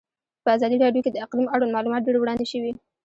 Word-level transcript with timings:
په 0.43 0.49
ازادي 0.55 0.77
راډیو 0.85 1.03
کې 1.05 1.11
د 1.13 1.17
اقلیم 1.25 1.47
اړوند 1.53 1.73
معلومات 1.75 2.01
ډېر 2.07 2.17
وړاندې 2.19 2.45
شوي. 2.51 2.71